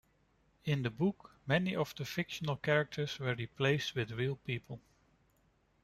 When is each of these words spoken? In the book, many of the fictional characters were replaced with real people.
In 0.65 0.81
the 0.81 0.89
book, 0.89 1.29
many 1.45 1.75
of 1.75 1.93
the 1.95 2.05
fictional 2.05 2.55
characters 2.55 3.19
were 3.19 3.35
replaced 3.35 3.93
with 3.93 4.09
real 4.09 4.35
people. 4.35 4.81